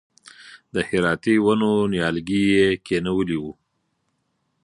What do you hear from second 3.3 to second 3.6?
و.